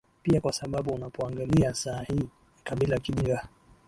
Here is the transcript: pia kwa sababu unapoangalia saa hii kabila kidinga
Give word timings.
pia 0.23 0.41
kwa 0.41 0.53
sababu 0.53 0.93
unapoangalia 0.93 1.73
saa 1.73 2.01
hii 2.01 2.29
kabila 2.63 2.99
kidinga 2.99 3.47